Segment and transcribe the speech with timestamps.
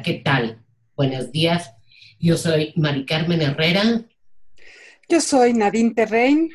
[0.00, 0.64] Hola, ¿qué tal?
[0.96, 1.74] Buenos días.
[2.18, 3.82] Yo soy Mari Carmen Herrera.
[5.10, 6.48] Yo soy Nadine Terrein.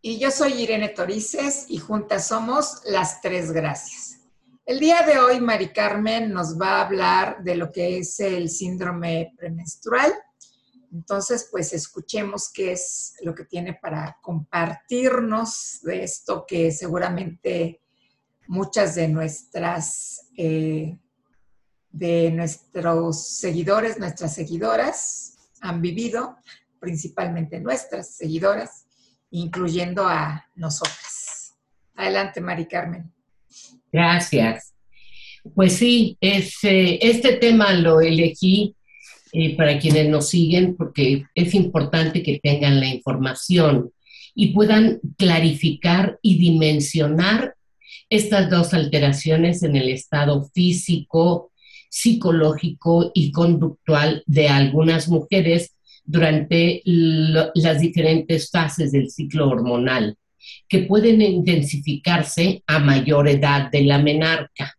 [0.00, 4.20] Y yo soy Irene Torices y juntas somos las tres gracias.
[4.64, 8.48] El día de hoy, Mari Carmen nos va a hablar de lo que es el
[8.48, 10.12] síndrome premenstrual.
[10.92, 17.80] Entonces, pues escuchemos qué es lo que tiene para compartirnos de esto que seguramente
[18.46, 20.96] muchas de nuestras, eh,
[21.90, 26.36] de nuestros seguidores, nuestras seguidoras han vivido,
[26.78, 28.86] principalmente nuestras seguidoras
[29.30, 31.54] incluyendo a nosotras.
[31.94, 33.12] Adelante, Mari Carmen.
[33.92, 34.74] Gracias.
[35.54, 38.74] Pues sí, este tema lo elegí
[39.32, 43.92] eh, para quienes nos siguen porque es importante que tengan la información
[44.34, 47.54] y puedan clarificar y dimensionar
[48.08, 51.49] estas dos alteraciones en el estado físico,
[51.90, 60.16] psicológico y conductual de algunas mujeres durante las diferentes fases del ciclo hormonal,
[60.68, 64.74] que pueden intensificarse a mayor edad de la menarca.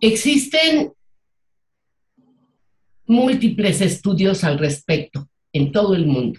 [0.00, 0.92] Existen
[3.06, 6.38] múltiples estudios al respecto en todo el mundo,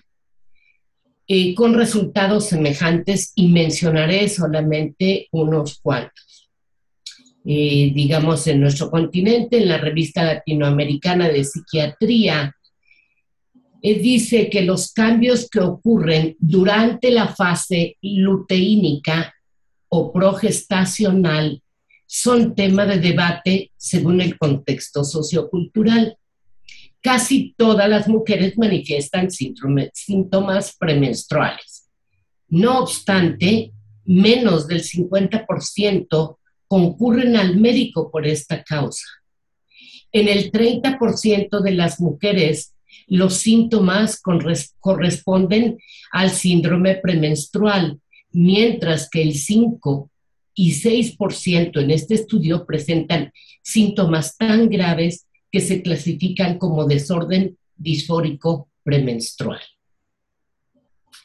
[1.28, 6.31] eh, con resultados semejantes y mencionaré solamente unos cuantos.
[7.44, 12.56] Eh, digamos, en nuestro continente, en la revista latinoamericana de psiquiatría,
[13.82, 19.34] eh, dice que los cambios que ocurren durante la fase luteínica
[19.90, 21.64] o progestacional
[22.06, 26.18] son tema de debate según el contexto sociocultural.
[27.02, 31.90] Casi todas las mujeres manifiestan síntomas premenstruales.
[32.50, 33.72] No obstante,
[34.06, 36.38] menos del 50%
[36.72, 39.06] concurren al médico por esta causa.
[40.14, 42.74] En el 30% de las mujeres
[43.08, 44.22] los síntomas
[44.80, 45.80] corresponden
[46.14, 48.00] al síndrome premenstrual,
[48.32, 50.10] mientras que el 5
[50.54, 58.70] y 6% en este estudio presentan síntomas tan graves que se clasifican como desorden disfórico
[58.82, 59.60] premenstrual.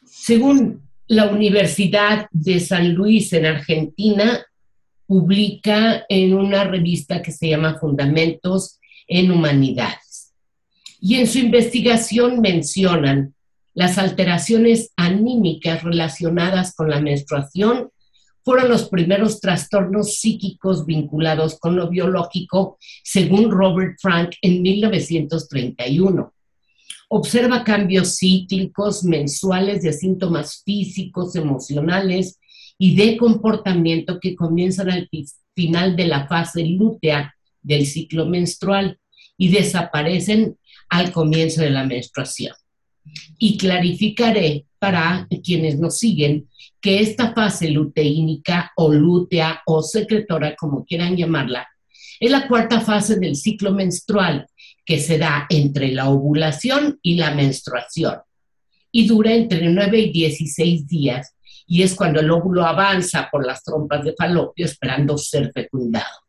[0.04, 4.44] Según la Universidad de San Luis en Argentina,
[5.06, 9.94] publica en una revista que se llama Fundamentos en Humanidad
[11.00, 13.34] y en su investigación mencionan
[13.74, 17.90] las alteraciones anímicas relacionadas con la menstruación
[18.42, 26.32] fueron los primeros trastornos psíquicos vinculados con lo biológico, según Robert Frank en 1931.
[27.08, 32.38] Observa cambios cíclicos mensuales de síntomas físicos, emocionales
[32.78, 35.08] y de comportamiento que comienzan al
[35.54, 38.98] final de la fase lútea del ciclo menstrual
[39.38, 40.56] y desaparecen
[40.88, 42.54] al comienzo de la menstruación.
[43.38, 46.48] Y clarificaré para quienes nos siguen
[46.80, 51.66] que esta fase luteínica o lútea o secretora, como quieran llamarla,
[52.20, 54.46] es la cuarta fase del ciclo menstrual
[54.84, 58.16] que se da entre la ovulación y la menstruación
[58.92, 61.35] y dura entre 9 y 16 días
[61.66, 66.26] y es cuando el óvulo avanza por las trompas de falopio esperando ser fecundado.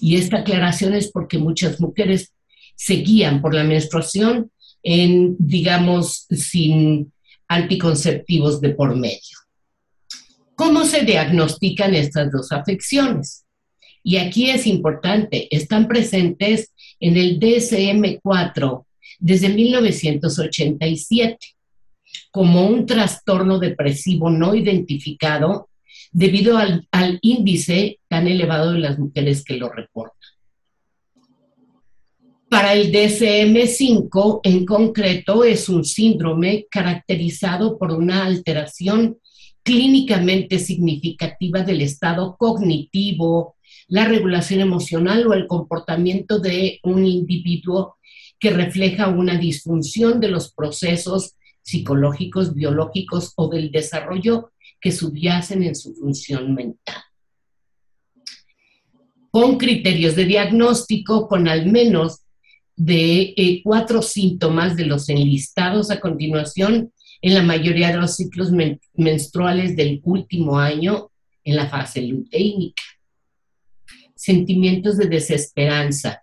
[0.00, 2.32] Y esta aclaración es porque muchas mujeres
[2.74, 4.50] se guían por la menstruación
[4.82, 7.12] en, digamos, sin
[7.48, 9.20] anticonceptivos de por medio.
[10.54, 13.44] ¿Cómo se diagnostican estas dos afecciones?
[14.02, 18.84] Y aquí es importante, están presentes en el DSM-4
[19.18, 21.55] desde 1987
[22.30, 25.68] como un trastorno depresivo no identificado
[26.12, 30.16] debido al, al, índice tan elevado de las mujeres que lo reportan.
[32.48, 39.18] Para el DSM-5 en concreto es un síndrome caracterizado por una alteración
[39.62, 43.56] clínicamente significativa del estado cognitivo,
[43.88, 47.96] la regulación emocional o el comportamiento de un individuo
[48.38, 51.34] que refleja una disfunción de los procesos
[51.66, 57.02] psicológicos, biológicos o del desarrollo que subyacen en su función mental.
[59.30, 62.22] con criterios de diagnóstico con al menos
[62.74, 66.90] de eh, cuatro síntomas de los enlistados a continuación
[67.20, 68.50] en la mayoría de los ciclos
[68.94, 71.10] menstruales del último año
[71.44, 72.82] en la fase luteínica.
[74.14, 76.22] Sentimientos de desesperanza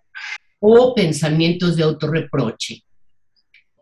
[0.58, 2.82] o pensamientos de autorreproche.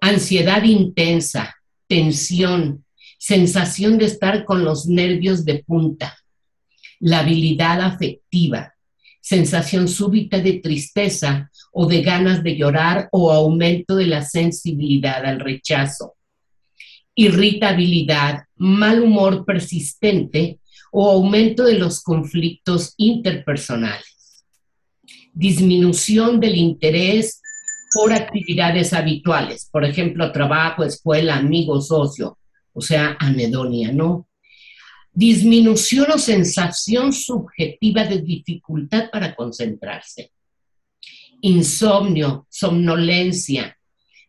[0.04, 1.54] Ansiedad intensa,
[1.86, 2.84] tensión,
[3.18, 6.18] sensación de estar con los nervios de punta,
[6.98, 8.74] la habilidad afectiva,
[9.20, 15.38] sensación súbita de tristeza o de ganas de llorar o aumento de la sensibilidad al
[15.38, 16.16] rechazo,
[17.14, 20.58] irritabilidad, mal humor persistente
[20.90, 24.44] o aumento de los conflictos interpersonales,
[25.32, 27.41] disminución del interés
[27.92, 32.38] por actividades habituales, por ejemplo, trabajo, escuela, amigos, socio,
[32.72, 34.28] o sea, anedonia, ¿no?
[35.12, 40.32] Disminución o sensación subjetiva de dificultad para concentrarse.
[41.42, 43.76] Insomnio, somnolencia,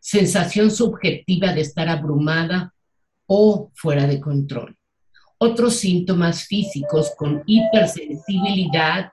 [0.00, 2.74] sensación subjetiva de estar abrumada
[3.26, 4.76] o fuera de control.
[5.38, 9.12] Otros síntomas físicos con hipersensibilidad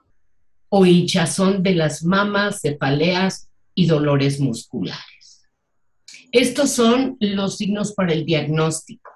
[0.68, 5.42] o hinchazón de las mamas, cefaleas y dolores musculares.
[6.32, 9.12] Estos son los signos para el diagnóstico.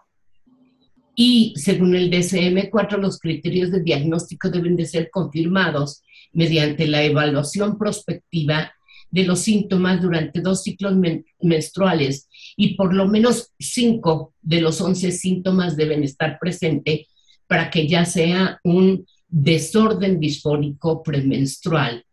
[1.15, 6.03] Y según el DCM4, los criterios de diagnóstico deben de ser confirmados
[6.33, 8.73] mediante la evaluación prospectiva
[9.09, 10.93] de los síntomas durante dos ciclos
[11.39, 17.07] menstruales y por lo menos cinco de los once síntomas deben estar presentes
[17.47, 22.03] para que ya sea un desorden disfórico premenstrual.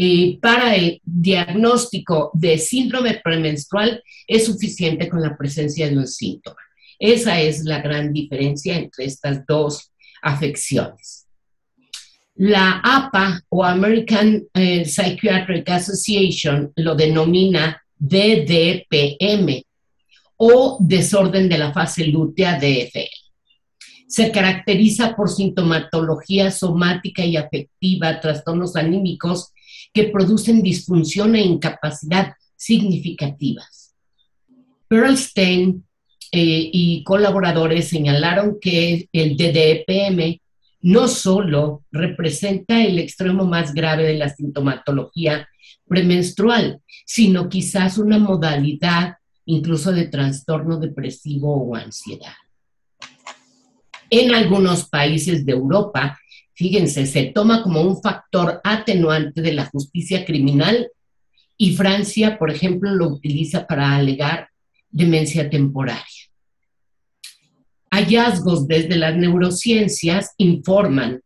[0.00, 6.60] Eh, para el diagnóstico de síndrome premenstrual es suficiente con la presencia de un síntoma.
[7.00, 9.90] Esa es la gran diferencia entre estas dos
[10.22, 11.26] afecciones.
[12.36, 19.64] La APA o American eh, Psychiatric Association lo denomina DDPM
[20.36, 23.00] o desorden de la fase lútea DFL.
[24.06, 29.52] Se caracteriza por sintomatología somática y afectiva, trastornos anímicos
[29.98, 33.96] que producen disfunción e incapacidad significativas.
[34.86, 35.84] Perlstein
[36.30, 40.40] eh, y colaboradores señalaron que el DDPM
[40.82, 45.48] no solo representa el extremo más grave de la sintomatología
[45.88, 49.16] premenstrual, sino quizás una modalidad
[49.46, 52.34] incluso de trastorno depresivo o ansiedad.
[54.10, 56.20] En algunos países de Europa,
[56.58, 60.90] fíjense, se toma como un factor atenuante de la justicia criminal
[61.56, 64.48] y Francia, por ejemplo, lo utiliza para alegar
[64.90, 66.02] demencia temporaria.
[67.92, 71.20] Hallazgos desde las neurociencias informan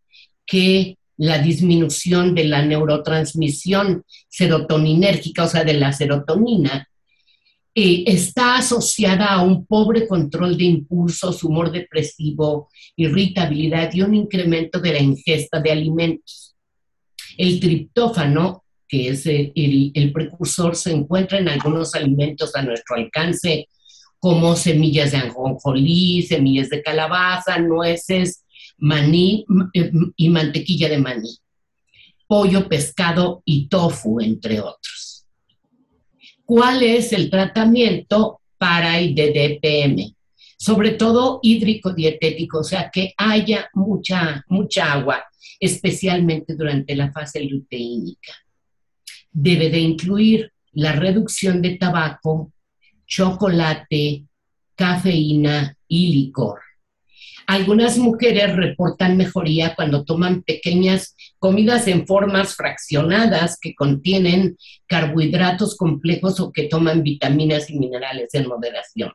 [0.44, 6.86] que la disminución de la neurotransmisión serotoninérgica, o sea, de la serotonina,
[7.74, 14.92] está asociada a un pobre control de impulsos, humor depresivo, irritabilidad y un incremento de
[14.92, 16.54] la ingesta de alimentos.
[17.38, 19.52] El triptófano, que es el,
[19.94, 23.68] el precursor, se encuentra en algunos alimentos a nuestro alcance
[24.18, 28.44] como semillas de anjonjolí, semillas de calabaza, nueces,
[28.78, 29.44] maní
[29.74, 31.38] eh, y mantequilla de maní,
[32.28, 35.01] pollo, pescado y tofu, entre otros.
[36.54, 40.14] ¿Cuál es el tratamiento para el DDPM?
[40.58, 45.24] Sobre todo hídrico dietético, o sea, que haya mucha, mucha agua,
[45.58, 48.34] especialmente durante la fase luteínica.
[49.30, 52.52] Debe de incluir la reducción de tabaco,
[53.06, 54.26] chocolate,
[54.74, 56.60] cafeína y licor.
[57.46, 66.38] Algunas mujeres reportan mejoría cuando toman pequeñas comidas en formas fraccionadas que contienen carbohidratos complejos
[66.40, 69.12] o que toman vitaminas y minerales en moderación.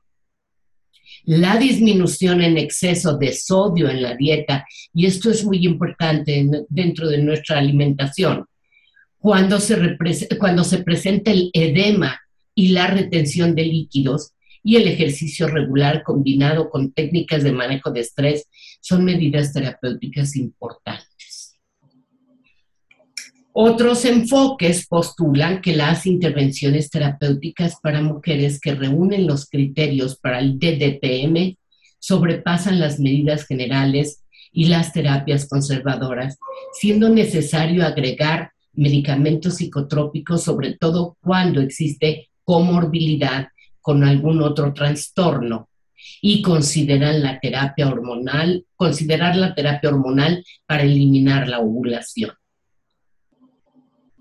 [1.24, 7.08] La disminución en exceso de sodio en la dieta, y esto es muy importante dentro
[7.10, 8.46] de nuestra alimentación,
[9.18, 9.78] cuando se,
[10.86, 12.20] presenta el edema
[12.56, 14.32] y la retención de líquidos
[14.64, 18.48] y el ejercicio regular combinado con técnicas de manejo de estrés
[18.82, 21.08] son medidas terapéuticas importantes.
[23.60, 30.60] Otros enfoques postulan que las intervenciones terapéuticas para mujeres que reúnen los criterios para el
[30.60, 31.58] DDPM
[31.98, 36.38] sobrepasan las medidas generales y las terapias conservadoras,
[36.80, 43.48] siendo necesario agregar medicamentos psicotrópicos, sobre todo cuando existe comorbilidad
[43.88, 45.70] con algún otro trastorno
[46.22, 52.34] y consideran la terapia hormonal, considerar la terapia hormonal para eliminar la ovulación.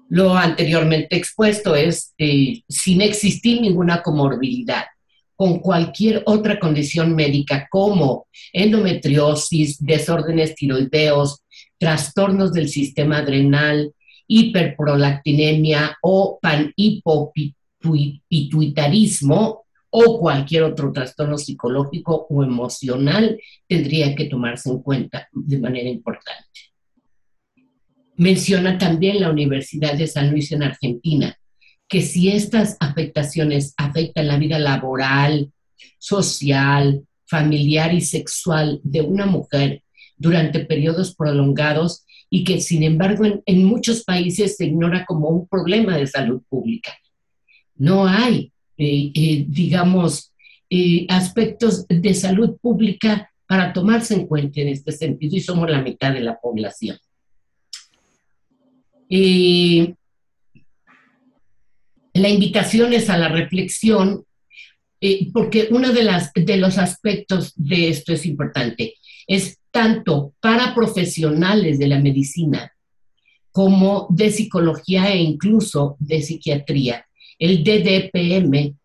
[0.08, 4.84] lo anteriormente expuesto es eh, sin existir ninguna comorbilidad
[5.34, 11.42] con cualquier otra condición médica como endometriosis, desórdenes tiroideos,
[11.76, 13.92] trastornos del sistema adrenal,
[14.28, 16.38] hiperprolactinemia o
[17.86, 25.88] panhipopituitarismo o cualquier otro trastorno psicológico o emocional tendría que tomarse en cuenta de manera
[25.88, 26.60] importante.
[28.16, 31.36] Menciona también la Universidad de San Luis en Argentina,
[31.88, 35.52] que si estas afectaciones afectan la vida laboral,
[35.98, 39.82] social, familiar y sexual de una mujer
[40.16, 45.96] durante periodos prolongados y que sin embargo en, muchos países se ignora como un problema
[45.96, 46.92] de salud pública.
[47.76, 50.32] No hay, eh, eh, digamos,
[50.68, 55.82] eh, aspectos de salud pública para tomarse en cuenta en este sentido y somos la
[55.82, 56.98] mitad de la población.
[62.14, 64.24] la invitación es a la reflexión
[65.32, 68.94] porque uno de los aspectos de esto es importante,
[69.26, 72.72] es tanto para profesionales de la medicina
[73.56, 77.05] como de psicología e incluso de psiquiatría.
[77.38, 78.76] El DDPM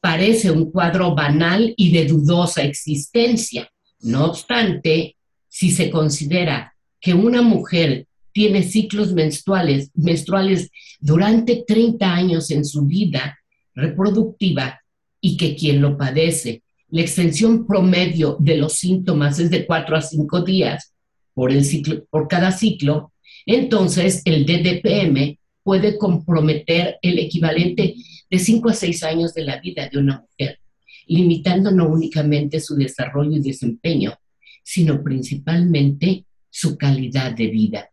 [0.00, 3.70] parece un cuadro banal y de dudosa existencia.
[4.00, 5.16] No obstante,
[5.48, 10.70] si se considera que una mujer tiene ciclos menstruales,
[11.00, 13.38] durante 30 años en su vida
[13.74, 14.80] reproductiva,
[15.20, 20.02] y que quien lo padece, la extensión promedio de los síntomas es de 4 a
[20.02, 20.92] 5 días
[21.32, 23.12] por, el ciclo, por cada ciclo,
[23.46, 27.96] entonces el DDPM puede comprometer el equivalente
[28.30, 30.60] de 5 a 6 años de la vida de una mujer,
[31.06, 34.16] limitando no únicamente su desarrollo y desempeño,
[34.62, 37.90] sino principalmente su calidad de vida.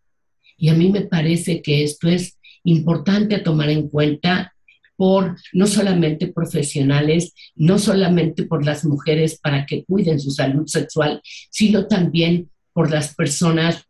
[0.58, 4.54] Y a mí me parece que esto es importante tomar en cuenta
[4.96, 11.22] por no solamente profesionales, no solamente por las mujeres para que cuiden su salud sexual,
[11.50, 13.84] sino también por las personas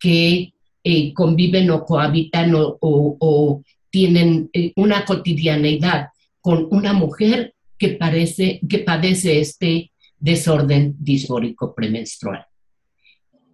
[0.00, 6.08] que eh, conviven o cohabitan o, tienen eh, una cotidianeidad
[6.40, 12.46] con una mujer que, parece, que padece este desorden disfórico premenstrual,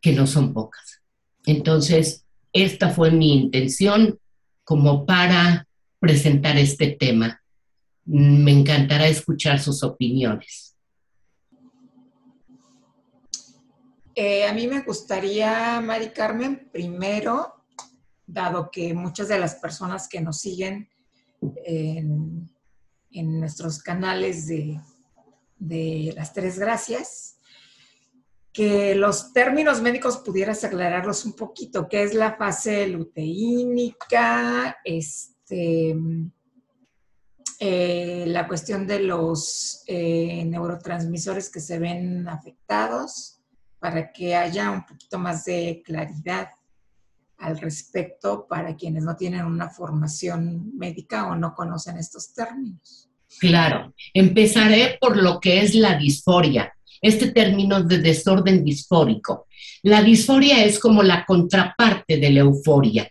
[0.01, 1.01] que no son pocas.
[1.47, 4.19] Entonces, esta fue mi intención
[4.65, 5.67] como para
[6.01, 7.41] presentar este tema.
[8.05, 10.66] Me encantará escuchar sus opiniones.
[14.19, 17.67] Eh, a mí me gustaría, Mari Carmen, primero,
[18.27, 20.89] dado que muchas de las personas que nos siguen
[21.67, 22.51] en,
[23.13, 24.81] nuestros canales de,
[26.17, 27.41] las tres gracias,
[28.55, 35.95] que los términos médicos pudieras aclararlos un poquito, qué es la fase luteínica, este,
[37.61, 43.36] eh, la cuestión de los eh, neurotransmisores que se ven afectados
[43.87, 46.49] para que haya un poquito más de claridad
[47.39, 53.09] al respecto para quienes no tienen una formación médica o no conocen estos términos.
[53.39, 59.47] Claro, empezaré por lo que es la disforia, este término de desorden disfórico.
[59.83, 63.09] La disforia es como la contraparte de la euforia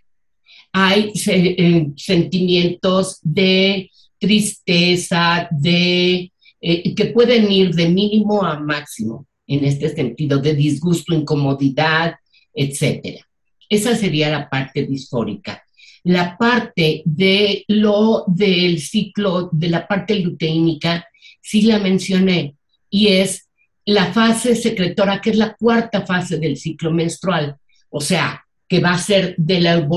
[0.77, 3.89] hay eh, sentimientos de
[4.19, 11.13] tristeza, de, eh, que pueden ir de mínimo a máximo, en este sentido, de disgusto,
[11.13, 12.15] incomodidad,
[12.53, 13.21] etc.
[13.69, 15.63] Esa sería la parte disfórica.
[16.03, 21.05] La parte de lo del ciclo, de la parte luteínica,
[21.41, 22.55] sí la mencioné,
[22.89, 23.49] y es
[23.85, 27.57] la fase secretora, que es la cuarta fase del ciclo menstrual.
[27.89, 29.87] O sea, que va a ser de la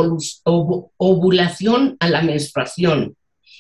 [0.98, 3.16] ovulación a la menstruación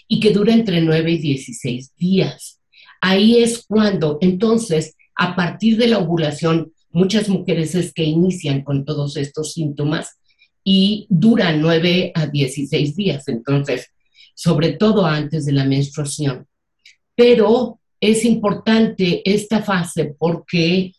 [0.06, 2.60] y que dura entre 9 y 16 días.
[3.00, 8.84] Ahí es cuando, entonces, a partir de la ovulación, muchas mujeres es que inician con
[8.84, 10.18] todos estos síntomas
[10.62, 13.90] y duran 9 a 16 días, entonces,
[14.34, 16.46] sobre todo antes de la menstruación.
[17.16, 20.92] Pero es importante esta fase porque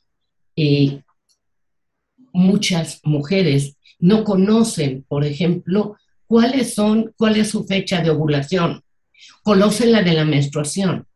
[0.58, 1.02] eh,
[2.34, 5.96] muchas mujeres no conocen, por ejemplo,
[6.28, 8.82] cuáles son, cuál es su fecha de ovulación.
[9.44, 11.08] Conocen la de la menstruación,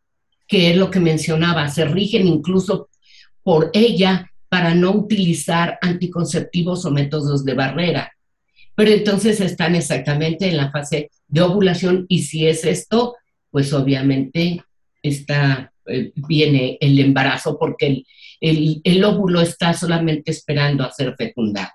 [0.47, 2.87] que es lo que mencionaba, se rigen incluso
[3.43, 8.13] por ella para no utilizar anticonceptivos o métodos de barrera.
[8.75, 13.15] Pero entonces están exactamente en la fase de ovulación y si es esto,
[13.51, 14.63] pues obviamente
[15.01, 18.03] está, eh, viene el embarazo porque
[18.39, 21.69] el, el óvulo está solamente esperando a ser fecundado.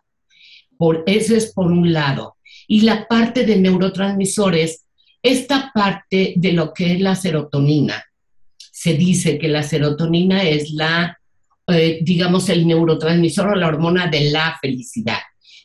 [0.76, 2.36] Por, ese es por un lado.
[2.68, 4.84] y la parte de neurotransmisores,
[5.22, 8.04] esta parte de lo que es la serotonina.
[8.70, 11.17] Se dice que la serotonina es la,
[11.68, 15.18] eh, digamos, el neurotransmisor o la hormona de la felicidad,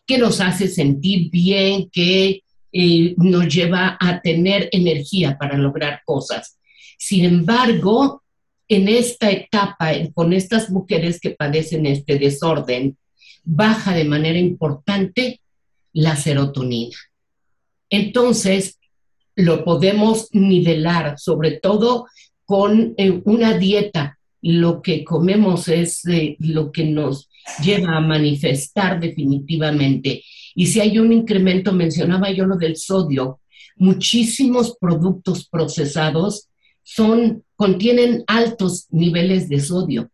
[0.05, 6.57] que nos hace sentir bien, que eh, nos lleva a tener energía para lograr cosas.
[6.97, 8.23] Sin embargo,
[8.67, 12.97] en esta etapa, con estas mujeres que padecen este desorden,
[13.43, 15.41] baja de manera importante
[15.91, 16.97] la serotonina.
[17.89, 18.79] Entonces,
[19.35, 22.07] lo podemos nivelar, sobre todo
[22.45, 24.17] con eh, una dieta.
[24.43, 26.03] Lo que comemos es
[26.39, 27.29] lo que nos
[27.63, 30.23] lleva a manifestar definitivamente.
[30.53, 33.39] Y si hay un incremento, mencionaba yo lo del sodio,
[33.77, 36.49] muchísimos productos procesados
[36.83, 40.11] son, contienen altos niveles de sodio.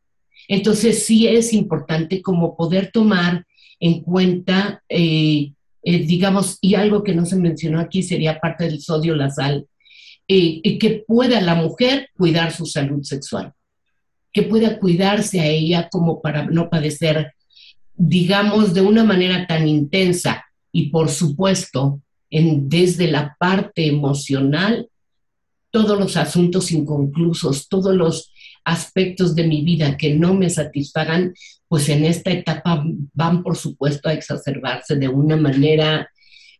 [0.47, 3.45] Entonces sí es importante como poder tomar
[3.79, 5.51] en cuenta, eh,
[5.83, 9.67] eh, digamos, y algo que no se mencionó aquí sería parte del sodio, la sal,
[10.27, 13.53] eh, que pueda la mujer cuidar su salud sexual,
[14.31, 17.33] que pueda cuidarse a ella como para no padecer,
[17.95, 24.87] digamos, de una manera tan intensa y por supuesto, en, desde la parte emocional,
[25.71, 28.31] todos los asuntos inconclusos, todos los
[28.63, 31.33] aspectos de mi vida que no me satisfagan,
[31.67, 32.83] pues en esta etapa
[33.13, 36.09] van, por supuesto, a exacerbarse de una manera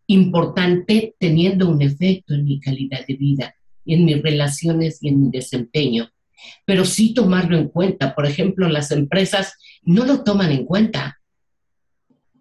[0.07, 5.29] importante, teniendo un efecto en mi calidad de vida, en mis relaciones y en mi
[5.29, 6.09] desempeño.
[6.65, 8.15] Pero sí tomarlo en cuenta.
[8.15, 9.53] Por ejemplo, las empresas
[9.83, 11.19] no lo toman en cuenta.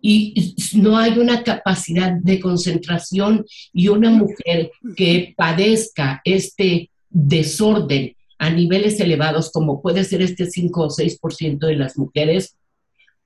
[0.00, 8.50] Y no hay una capacidad de concentración y una mujer que padezca este desorden a
[8.50, 12.56] niveles elevados, como puede ser este 5 o 6% de las mujeres,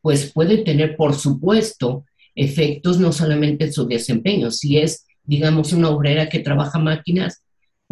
[0.01, 4.51] pues puede tener, por supuesto, efectos no solamente en su desempeño.
[4.51, 7.43] Si es, digamos, una obrera que trabaja máquinas,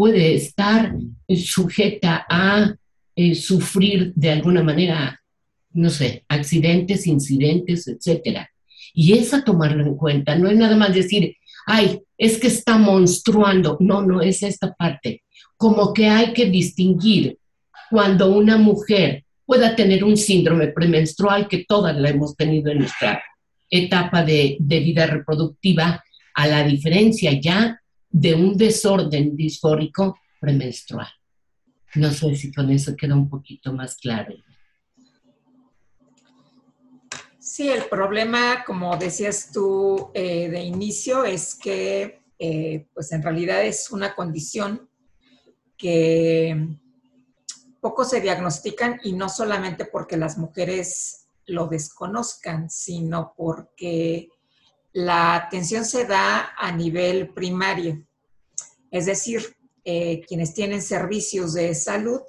[0.01, 0.95] puede estar
[1.37, 2.75] sujeta a
[3.15, 5.21] eh, sufrir de alguna manera,
[5.75, 8.49] no sé, accidentes, incidentes, etcétera.
[8.95, 11.37] Y es a tomarlo en cuenta, no es nada más decir,
[11.67, 13.77] ay, es que está monstruando.
[13.81, 15.23] No, no es esta parte
[15.61, 17.37] como que hay que distinguir
[17.91, 23.23] cuando una mujer pueda tener un síndrome premenstrual, que todas la hemos tenido en nuestra
[23.69, 26.03] etapa de, vida reproductiva,
[26.35, 27.79] a la diferencia ya
[28.11, 31.09] de un desorden disfórico premenstrual.
[31.95, 34.35] No sé si con eso queda un poquito más claro.
[37.39, 43.65] Sí, el problema, como decías tú eh, de inicio, es que eh, pues en realidad
[43.65, 44.89] es una condición
[45.77, 46.79] que
[47.81, 54.29] poco se diagnostican y no solamente porque las mujeres lo desconozcan, sino porque
[54.93, 58.05] la atención se da a nivel primario.
[58.91, 62.21] Es decir, eh, quienes tienen servicios de salud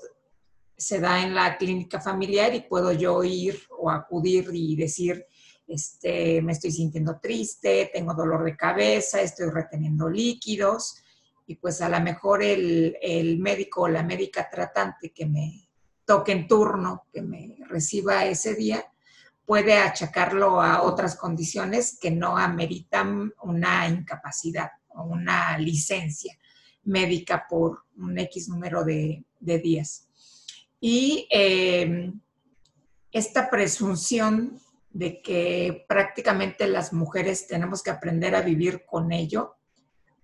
[0.77, 5.25] se da en la clínica familiar y puedo yo ir o acudir y decir,
[5.67, 10.95] este, me estoy sintiendo triste, tengo dolor de cabeza, estoy reteniendo líquidos
[11.45, 15.69] y pues a lo mejor el, médico o la médica tratante que me
[16.05, 18.90] toque en turno, que me reciba ese día,
[19.45, 26.37] puede achacarlo a otras condiciones que no ameritan una incapacidad o una licencia
[26.83, 30.07] médica por un X número de, días.
[30.79, 32.11] Y eh,
[33.11, 39.55] esta presunción de que prácticamente las mujeres tenemos que aprender a vivir con ello,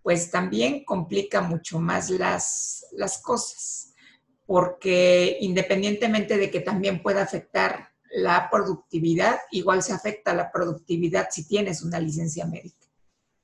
[0.03, 3.93] pues también complica mucho más las, las cosas,
[4.45, 11.47] porque independientemente de que también pueda afectar la productividad, igual se afecta la productividad si
[11.47, 12.87] tienes una licencia médica.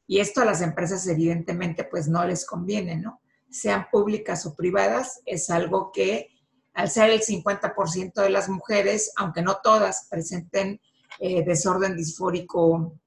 [0.07, 3.21] Y esto a las empresas evidentemente pues no les conviene, ¿no?
[3.49, 6.29] Sean públicas o privadas, es algo que
[6.73, 10.81] al ser el 50% de las mujeres, aunque no todas presenten
[11.19, 12.99] eh, desorden disfórico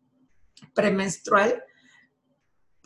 [0.75, 1.63] premenstrual,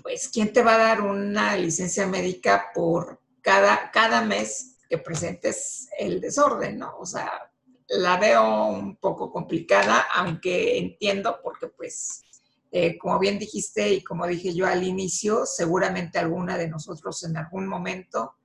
[0.03, 5.89] pues, ¿quién te va a dar una licencia médica por cada, cada mes que presentes
[5.99, 6.97] el desorden, no?
[6.99, 7.50] O sea,
[7.91, 12.23] la veo un poco complicada, aunque entiendo porque, pues,
[12.71, 17.37] eh, como bien dijiste y como dije yo al inicio, seguramente alguna de nosotros en
[17.37, 18.37] algún momento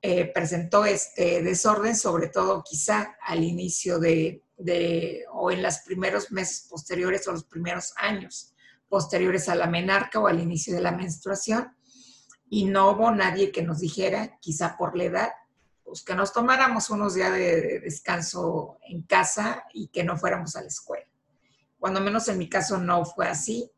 [0.00, 6.32] eh, presentó este desorden, sobre todo quizá al inicio de, de, o en los primeros
[6.32, 8.54] meses posteriores o los primeros años
[8.88, 11.76] posteriores a la menarca o al inicio de la menstruación.
[12.48, 15.28] Y no hubo nadie que nos dijera, quizá por la edad,
[15.92, 20.62] pues que nos tomáramos unos días de descanso en casa y que no fuéramos a
[20.62, 21.04] la escuela.
[21.78, 23.70] Cuando menos en mi caso no fue así.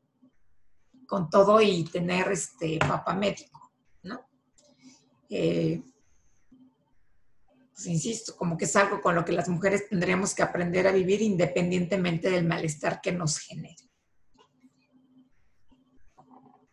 [1.09, 3.73] con todo y tener este papá médico,
[4.05, 4.25] ¿no?
[5.29, 5.83] Eh,
[7.73, 10.93] pues insisto, como que es algo con lo que las mujeres tendríamos que aprender a
[10.93, 13.91] vivir independientemente del malestar que nos genere.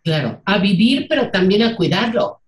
[0.04, 2.41] Claro, a vivir, pero también a cuidarlo,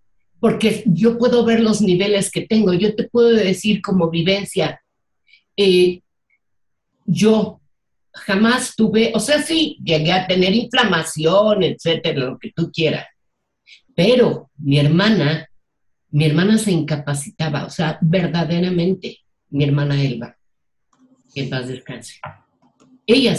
[0.43, 2.73] porque yo puedo ver los niveles que tengo.
[2.73, 4.81] Yo te puedo decir como vivencia,
[5.55, 6.01] eh,
[7.05, 7.61] yo
[8.11, 13.05] jamás tuve, o sea, sí, llegué a tener inflamación, etcétera, lo que tú quieras,
[13.95, 15.47] pero mi hermana,
[16.09, 20.35] mi hermana se incapacitaba, o sea, verdaderamente, mi hermana Elba,
[21.33, 22.15] que en paz descanse.
[23.07, 23.33] Ella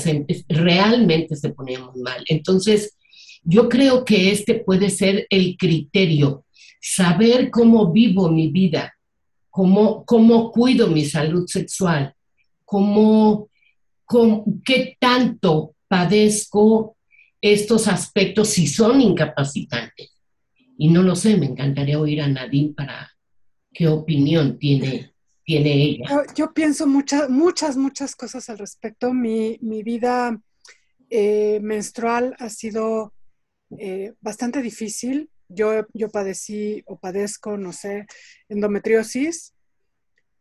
[0.49, 2.25] realmente se ponía muy mal.
[2.29, 2.97] Entonces,
[3.43, 6.47] yo creo que este puede ser el criterio,
[6.85, 8.95] saber cómo vivo mi vida,
[9.49, 12.15] cómo, cómo cuido mi salud sexual,
[12.63, 13.49] cómo,
[14.63, 16.99] qué tanto padezco
[17.41, 20.11] estos aspectos si son incapacitantes.
[20.77, 23.11] Y no lo sé, me encantaría oír a Nadine para
[23.73, 26.27] qué opinión tiene, tiene ella.
[26.37, 29.15] Yo, pienso muchas, muchas, muchas cosas al respecto.
[29.15, 30.39] Mi, vida
[31.09, 33.15] eh, menstrual ha sido
[33.79, 35.31] eh, bastante difícil.
[35.49, 38.07] Yo, yo padecí o padezco, no sé,
[38.49, 39.55] endometriosis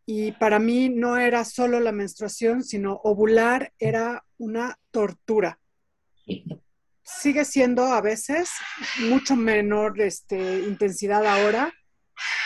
[0.06, 5.60] y para mí no era solo la menstruación, sino ovular era una tortura.
[7.04, 8.50] Sigue siendo a veces
[9.10, 11.74] mucho menor este, intensidad ahora,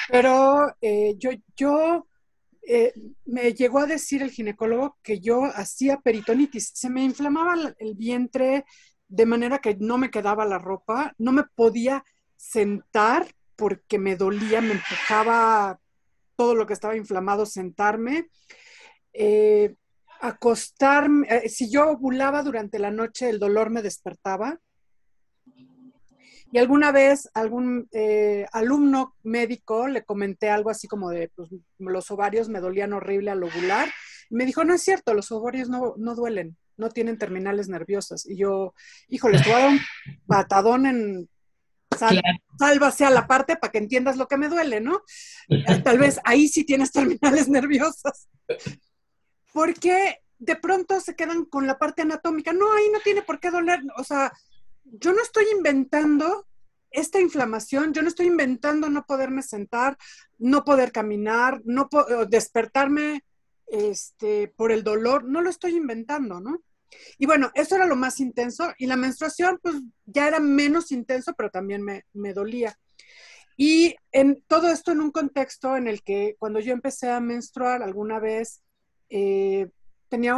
[0.09, 2.07] pero eh, yo, yo
[2.67, 2.93] eh,
[3.25, 8.65] me llegó a decir el ginecólogo que yo hacía peritonitis, se me inflamaba el vientre,
[9.07, 12.03] de manera que no me quedaba la ropa, no me podía
[12.37, 15.79] sentar porque me dolía, me empujaba
[16.35, 18.29] todo lo que estaba inflamado, sentarme,
[19.11, 19.75] eh,
[20.21, 24.59] acostarme, eh, si yo ovulaba durante la noche, el dolor me despertaba.
[26.49, 32.09] Y alguna vez algún eh, alumno médico le comenté algo así como de, pues los
[32.09, 33.89] ovarios me dolían horrible al ovular.
[34.29, 38.25] Me dijo, no es cierto, los ovarios no, no duelen no tienen terminales nerviosas.
[38.25, 38.73] Y yo,
[39.09, 39.79] híjole, te voy un
[40.27, 41.29] patadón en
[41.97, 42.21] sal,
[42.57, 45.01] sálvase a la parte para que entiendas lo que me duele, ¿no?
[45.83, 48.27] Tal vez ahí sí tienes terminales nerviosas.
[49.53, 52.53] Porque de pronto se quedan con la parte anatómica.
[52.53, 53.81] No, ahí no tiene por qué doler.
[53.97, 54.31] O sea,
[54.83, 56.47] yo no estoy inventando
[56.91, 59.97] esta inflamación, yo no estoy inventando no poderme sentar,
[60.37, 61.89] no poder caminar, no
[62.29, 63.23] despertarme
[63.67, 66.61] este, por el dolor, no lo estoy inventando, ¿no?
[67.17, 71.33] Y bueno, eso era lo más intenso y la menstruación pues ya era menos intenso,
[71.35, 72.77] pero también me, dolía.
[73.57, 77.81] Y en todo esto en un contexto en el que cuando yo empecé a menstruar
[77.81, 78.61] alguna vez,
[79.09, 79.69] eh,
[80.09, 80.37] tenía,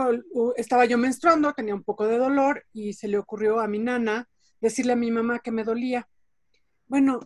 [0.55, 4.29] estaba yo menstruando, tenía un poco de dolor y se le ocurrió a mi nana
[4.61, 6.07] decirle a mi mamá que me dolía.
[6.87, 7.19] Bueno,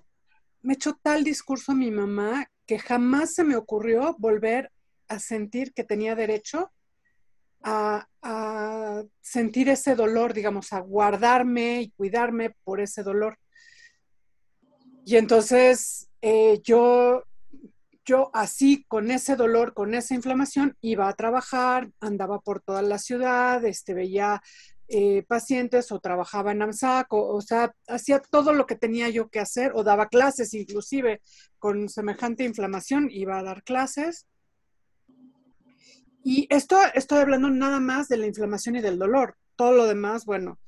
[0.62, 4.72] me echó tal discurso a mi mamá que jamás se me ocurrió volver
[5.08, 6.72] a sentir que tenía derecho
[7.64, 8.08] a,
[9.22, 13.38] sentir ese dolor, digamos, a guardarme y cuidarme por ese dolor.
[15.06, 17.24] Y entonces eh, yo,
[18.06, 23.00] yo así, con ese dolor, con esa inflamación, iba a trabajar, andaba por toda la
[23.00, 24.42] ciudad, este, veía
[24.88, 29.30] eh, pacientes o trabajaba en AMSAC, o, o, sea, hacía todo lo que tenía yo
[29.30, 31.22] que hacer, o daba clases inclusive
[31.60, 34.28] con semejante inflamación, iba a dar clases.
[36.24, 39.36] Y esto estoy hablando nada más de la inflamación y del dolor.
[39.56, 40.60] Todo lo demás, bueno,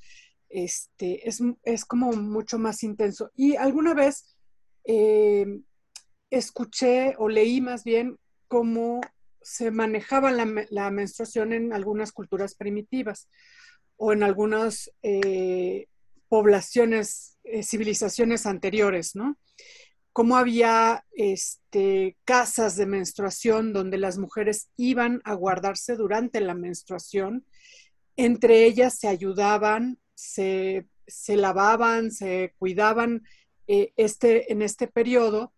[0.50, 3.32] este, es, es como mucho más intenso.
[3.36, 4.36] Y alguna vez
[4.84, 5.46] eh,
[6.30, 9.02] escuché o leí más bien cómo
[9.42, 13.30] se manejaba la, menstruación en algunas culturas primitivas
[13.96, 15.88] o en algunas eh,
[16.30, 19.38] poblaciones, eh, civilizaciones anteriores, ¿no?
[20.16, 27.46] Cómo había este, casas de menstruación donde las mujeres iban a guardarse durante la menstruación.
[28.16, 30.88] Entre ellas se ayudaban, se,
[31.28, 33.24] lavaban, se cuidaban
[33.68, 35.54] eh, este, en este periodo.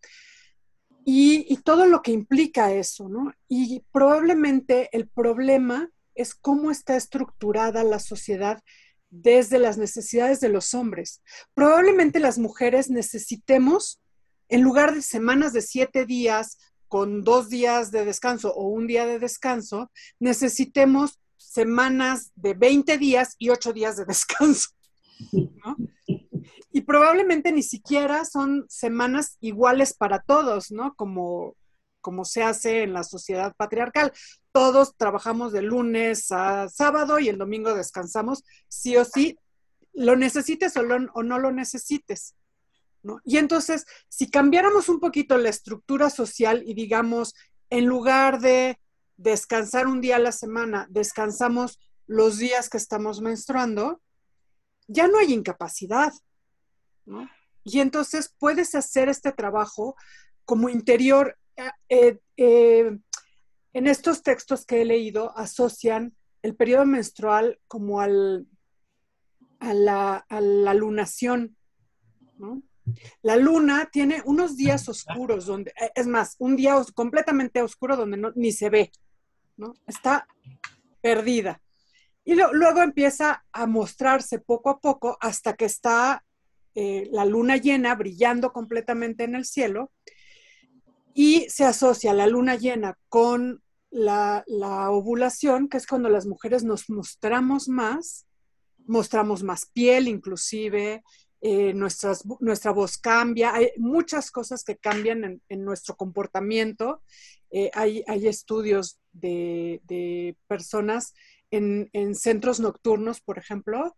[1.06, 3.32] Y, y, todo lo que implica eso, ¿no?
[3.48, 8.64] Y probablemente el problema es cómo está estructurada la sociedad
[9.12, 11.22] desde las necesidades de los hombres.
[11.54, 14.02] Probablemente las mujeres necesitemos
[14.50, 16.58] en lugar de semanas de siete días
[16.88, 23.36] con dos días de descanso o un día de descanso, necesitemos semanas de 20 días
[23.38, 24.70] y ocho días de descanso.
[26.72, 30.94] Y probablemente ni siquiera son semanas iguales para todos, ¿no?
[30.96, 31.56] Como,
[32.02, 34.14] como se hace en la sociedad patriarcal.
[34.52, 39.38] Todos trabajamos de lunes a sábado y el domingo descansamos, sí o sí,
[39.94, 40.82] lo necesites o,
[41.14, 42.36] o no lo necesites.
[43.26, 47.34] Y entonces, si cambiáramos un poquito la estructura social y digamos,
[47.70, 48.80] en lugar de
[49.18, 54.02] descansar un día a la semana, descansamos los días que estamos menstruando,
[54.88, 56.14] ya no hay incapacidad.
[57.64, 59.96] Y entonces puedes hacer este trabajo
[60.46, 61.38] como interior.
[61.56, 62.98] Eh, eh, eh,
[63.74, 68.48] en estos textos que he leído asocian el periodo menstrual como al,
[69.60, 71.58] a, la, a la lunación.
[72.38, 72.64] ¿no?
[73.22, 78.52] La luna tiene unos días oscuros donde, es más, un día completamente oscuro donde ni
[78.52, 78.92] se ve,
[79.58, 79.74] ¿no?
[79.86, 80.28] Está
[81.02, 81.62] perdida.
[82.24, 86.26] Y luego empieza a mostrarse poco a poco hasta que está
[86.76, 89.92] eh, la luna llena brillando completamente en el cielo
[91.14, 94.44] y se asocia la luna llena con la,
[94.92, 98.28] ovulación, que es cuando las mujeres nos mostramos más,
[98.86, 101.04] mostramos más piel inclusive,
[101.42, 107.02] eh, nuestra voz cambia, hay muchas cosas que cambian en, nuestro comportamiento.
[107.52, 111.14] Eh, hay, estudios de, personas
[111.52, 113.96] en, centros nocturnos, por ejemplo,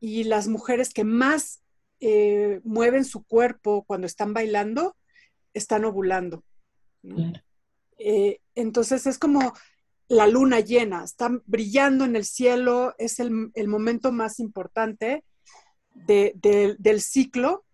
[0.00, 1.62] y las mujeres que más
[2.00, 4.96] eh, mueven su cuerpo cuando están bailando,
[5.54, 6.44] están ovulando.
[7.98, 9.54] Eh, entonces es como
[10.08, 15.24] la luna llena, está brillando en el cielo, es el, momento más importante
[15.94, 17.64] del ciclo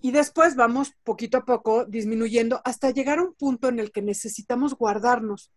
[0.00, 4.02] y después vamos poquito a poco disminuyendo hasta llegar a un punto en el que
[4.02, 5.52] necesitamos guardarnos.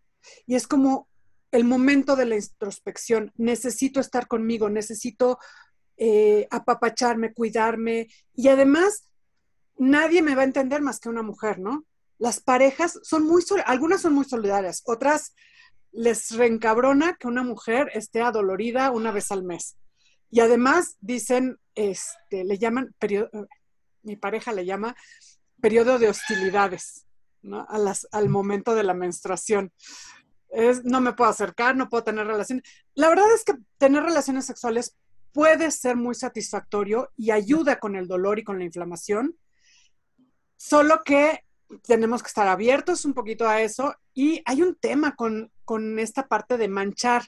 [0.47, 1.07] Y es como
[1.51, 3.31] el momento de la introspección.
[3.35, 5.37] Necesito estar conmigo, necesito
[5.97, 8.07] eh, apapacharme, cuidarme.
[8.33, 9.05] Y además,
[9.77, 11.85] nadie me va a entender más que una mujer, ¿no?
[12.17, 15.33] Las parejas son muy, algunas son muy solidarias, otras
[15.91, 19.75] les reencabrona que una mujer esté adolorida una vez al mes.
[20.29, 23.29] Y además dicen, este, le llaman, periodo,
[24.03, 24.95] mi pareja le llama
[25.61, 27.05] periodo de hostilidades,
[27.41, 27.65] ¿no?
[27.69, 29.71] A las, al momento de la menstruación
[30.49, 32.63] es no me puedo acercar, no puedo tener relaciones.
[32.93, 34.95] La verdad es que tener relaciones sexuales
[35.31, 39.37] puede ser muy satisfactorio y ayuda con el dolor y con la inflamación,
[40.57, 41.45] solo que
[41.83, 45.51] tenemos que estar abiertos un poquito a eso y hay un tema con,
[45.99, 47.23] esta parte de manchar,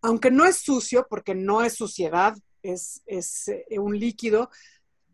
[0.00, 4.50] aunque no es sucio, porque no es suciedad, es, eh, un líquido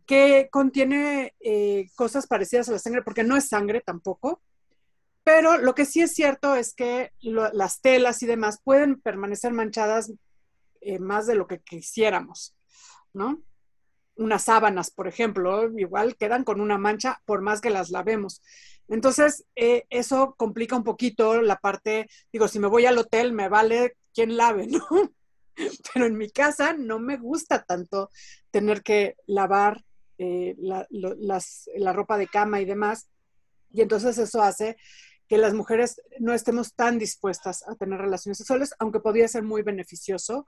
[0.06, 4.42] que contiene eh, cosas parecidas a la sangre, porque no es sangre tampoco,
[5.22, 10.12] pero lo que sí es cierto es que las telas y demás pueden permanecer manchadas
[10.80, 12.56] eh, más de lo que quisiéramos,
[13.12, 13.42] ¿no?
[14.16, 18.40] Unas sábanas, por ejemplo, igual quedan con una mancha por más que las lavemos.
[18.88, 23.98] Entonces, eso complica un poquito la parte, digo, si me voy al hotel, me vale
[24.14, 25.12] quien lave, ¿no?
[25.94, 28.10] Pero en mi casa no me gusta tanto
[28.50, 29.82] tener que lavar
[30.18, 33.08] eh, la, ropa de cama y demás.
[33.72, 34.76] Y entonces eso hace
[35.28, 39.62] que las mujeres no estemos tan dispuestas a tener relaciones sexuales, aunque podría ser muy
[39.62, 40.46] beneficioso.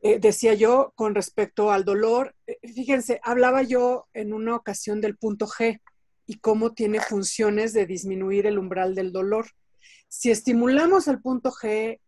[0.00, 5.16] Eh, decía yo con respecto al dolor, eh, fíjense, hablaba yo en una ocasión del
[5.16, 5.80] punto G
[6.26, 9.46] y cómo tiene funciones de disminuir el umbral del dolor.
[10.08, 12.00] Si estimulamos el punto G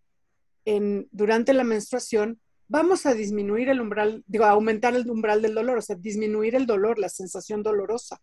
[0.64, 5.78] en, durante la menstruación, vamos a disminuir el umbral, digo, aumentar el umbral del dolor,
[5.78, 8.20] o sea, disminuir el dolor, la sensación dolorosa.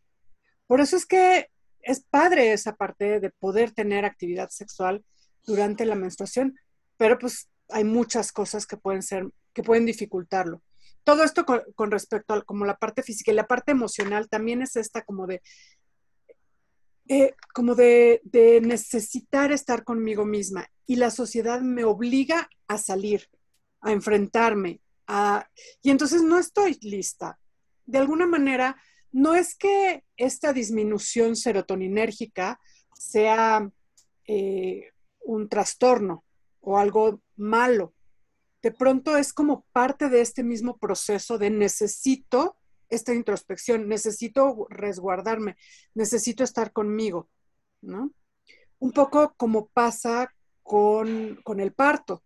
[0.67, 1.47] Por eso es que
[1.81, 5.03] es padre esa parte de poder tener actividad sexual
[5.45, 6.55] durante la menstruación,
[6.97, 10.61] pero pues hay muchas cosas que pueden ser, que pueden dificultarlo.
[11.03, 14.75] Todo esto con, respecto a como la parte física y la parte emocional también es
[14.75, 15.41] esta como de,
[17.07, 23.29] eh, como de, de, necesitar estar conmigo misma y la sociedad me obliga a salir,
[23.79, 25.47] a enfrentarme, a,
[25.81, 27.39] y entonces no estoy lista.
[27.85, 28.75] De alguna manera,
[29.13, 32.59] no es que esta disminución serotoninérgica
[32.93, 33.71] sea
[34.27, 36.25] eh, un trastorno
[36.59, 37.93] o algo malo.
[38.61, 42.57] De pronto es como parte de este mismo proceso de necesito
[42.89, 45.55] esta introspección, necesito resguardarme,
[45.93, 47.29] necesito estar conmigo,
[47.79, 48.11] ¿no?
[48.79, 50.33] Un poco como pasa
[50.71, 52.23] con, con el parto.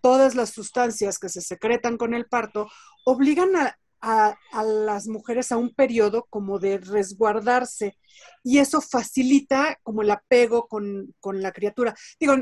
[0.00, 2.70] Todas las sustancias que se secretan con el parto
[3.04, 7.98] obligan a, a, las mujeres a un periodo como de resguardarse
[8.42, 11.94] y eso facilita como el apego con, la criatura.
[12.18, 12.34] Digo,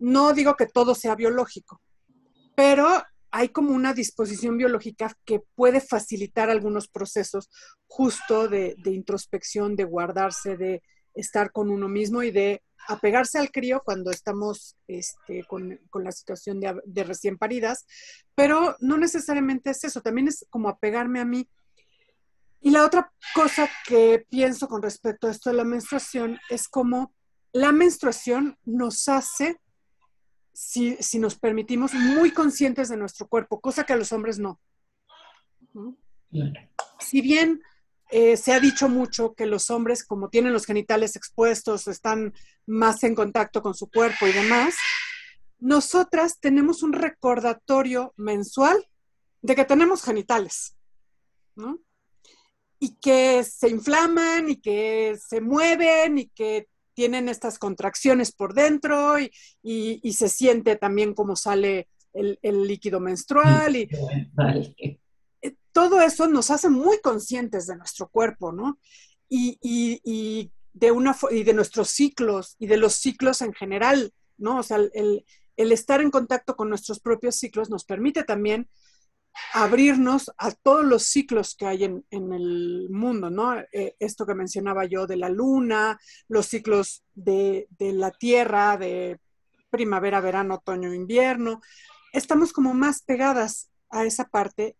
[0.00, 1.80] no digo que todo sea biológico,
[2.56, 2.88] pero
[3.30, 7.50] hay como una disposición biológica que puede facilitar algunos procesos
[7.86, 10.82] justo de, introspección, de guardarse, de
[11.14, 16.60] estar con uno mismo y de apegarse al crío cuando estamos este, con, la situación
[16.60, 17.86] de, de, recién paridas,
[18.34, 21.48] pero no necesariamente es eso, también es como apegarme a mí.
[22.60, 27.14] Y la otra cosa que pienso con respecto a esto de la menstruación es como
[27.52, 29.60] la menstruación nos hace,
[30.52, 34.60] si, nos permitimos, muy conscientes de nuestro cuerpo, cosa que a los hombres no.
[37.00, 37.62] Si bien
[38.12, 42.32] eh, se ha dicho mucho que los hombres, como tienen los genitales expuestos, están
[42.66, 44.74] más en contacto con su cuerpo y demás,
[45.58, 48.84] nosotras tenemos un recordatorio mensual
[49.42, 50.76] de que tenemos genitales,
[52.78, 59.16] Y que se inflaman y que se mueven y que tienen estas contracciones por dentro
[59.18, 63.88] y, se siente también cómo sale el, líquido menstrual y
[65.72, 68.78] todo eso nos hace muy conscientes de nuestro cuerpo, ¿no?
[69.28, 74.58] Y, de una, y de nuestros ciclos y de los ciclos en general, ¿no?
[74.58, 75.24] O sea, el,
[75.56, 78.68] estar en contacto con nuestros propios ciclos nos permite también
[79.52, 83.56] abrirnos a todos los ciclos que hay en, el mundo, ¿no?
[83.72, 89.20] Eh, esto que mencionaba yo de la luna, los ciclos de, de, la tierra, de
[89.70, 91.60] primavera, verano, otoño, invierno.
[92.12, 94.76] Estamos como más pegadas a esa parte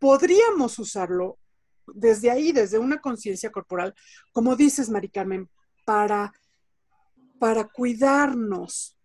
[0.00, 1.38] podríamos usarlo
[1.86, 3.94] desde ahí, desde una conciencia corporal,
[4.32, 5.48] como dices, Mari Carmen,
[5.84, 6.32] para,
[7.38, 8.98] para cuidarnos,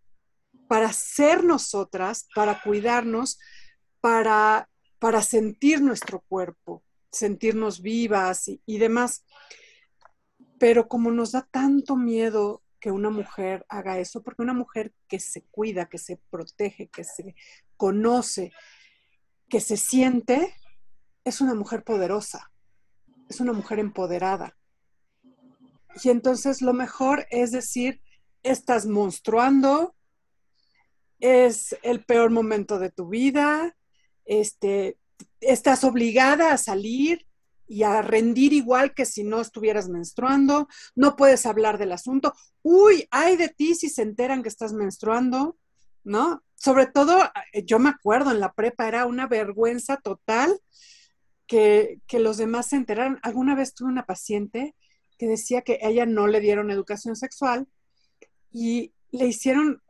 [0.67, 3.39] para ser nosotras, para cuidarnos,
[4.01, 9.25] para, para sentir nuestro cuerpo, sentirnos vivas y, demás.
[10.59, 15.19] Pero como nos da tanto miedo que una mujer haga eso, porque una mujer que
[15.19, 17.35] se cuida, que se protege, que se
[17.77, 18.51] conoce,
[19.49, 20.55] que se siente,
[21.25, 22.51] es una mujer poderosa,
[23.27, 24.55] es una mujer empoderada.
[26.01, 28.01] Y entonces lo mejor es decir,
[28.43, 29.95] estás monstruando,
[31.19, 33.75] es el peor momento de tu vida,
[34.25, 34.97] este,
[35.41, 37.25] estás obligada a salir
[37.67, 42.33] y a rendir igual que si no estuvieras menstruando, no puedes hablar del asunto.
[42.61, 45.57] Uy, ay de ti si se enteran que estás menstruando,
[46.03, 46.43] ¿no?
[46.53, 50.59] Sobre todo, eh, yo me acuerdo en la prepa, era una vergüenza total
[51.47, 53.19] que, que los demás se enteraran.
[53.23, 54.75] Alguna vez tuve una paciente
[55.17, 57.67] que decía que a ella no le dieron educación sexual
[58.51, 59.81] y le hicieron,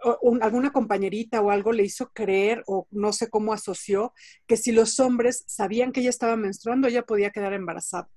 [0.41, 4.13] alguna compañerita o algo le hizo creer, o no sé cómo asoció,
[4.47, 8.09] que si los hombres sabían que ella estaba menstruando, ella podía quedar embarazada.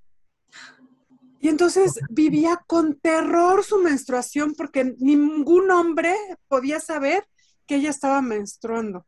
[1.39, 6.15] Y entonces vivía con terror su menstruación porque ningún hombre
[6.47, 7.25] podía saber
[7.65, 9.05] que ella estaba menstruando.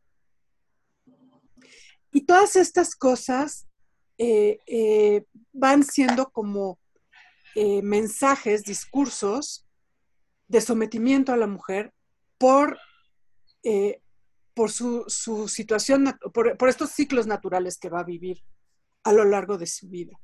[2.10, 3.66] Y todas estas cosas
[4.24, 6.78] eh, eh, van siendo como
[7.56, 9.66] eh, mensajes, discursos
[10.46, 11.92] de sometimiento a la mujer
[12.38, 12.78] por,
[14.54, 15.04] por su,
[15.48, 18.44] situación, por, por, estos ciclos naturales que va a vivir
[19.02, 20.16] a lo largo de su vida.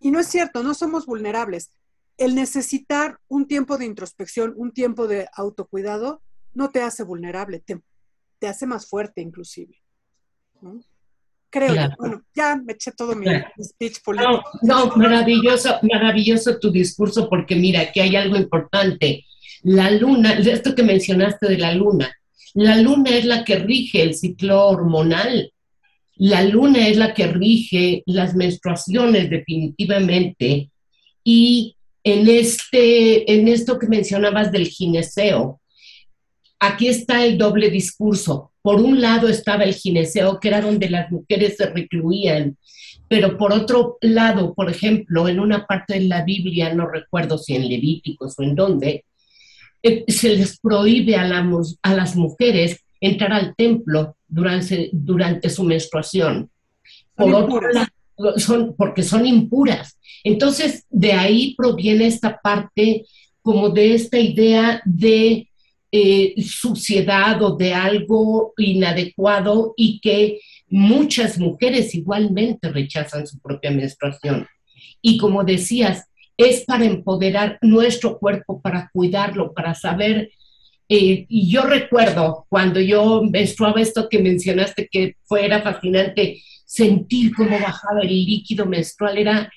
[0.00, 1.70] Y no es cierto, no somos vulnerables.
[2.16, 6.20] El necesitar un tiempo de introspección, un tiempo de autocuidado,
[6.52, 7.80] no te hace vulnerable, te,
[8.40, 9.80] te hace más fuerte inclusive.
[11.50, 13.26] Creo Bueno, ya me eché todo mi,
[13.62, 14.42] speech político.
[14.62, 19.24] No, no, maravilloso, maravilloso tu discurso porque mira, aquí hay algo importante.
[19.62, 22.12] La luna, esto que mencionaste de la luna,
[22.54, 25.52] la luna es la que rige el ciclo hormonal,
[26.16, 30.70] la luna es la que rige las menstruaciones definitivamente.
[31.22, 35.60] Y en, este, en esto que mencionabas del gineceo,
[36.58, 38.52] aquí está el doble discurso.
[38.66, 42.56] Por un lado estaba el gineceo, que era donde las mujeres se recluían,
[43.06, 47.54] pero por otro lado, por ejemplo, en una parte de la Biblia, no recuerdo si
[47.54, 49.04] en Levíticos o en dónde,
[49.84, 51.48] eh, se les prohíbe a,
[51.82, 56.50] a, las mujeres entrar al templo durante, durante su menstruación.
[57.14, 59.96] Por otro lado, son, porque son impuras.
[60.24, 63.04] Entonces, de ahí proviene esta parte
[63.42, 65.48] como de esta idea de
[65.98, 74.46] eh, suciedad o de algo inadecuado y que muchas mujeres igualmente rechazan su propia menstruación.
[75.00, 76.04] Y como decías,
[76.36, 80.30] es para empoderar nuestro cuerpo, para cuidarlo, para saber.
[80.86, 87.58] Eh, y yo recuerdo cuando yo menstruaba esto que mencionaste, que fuera fascinante, sentir cómo
[87.58, 89.50] bajaba el líquido menstrual, era,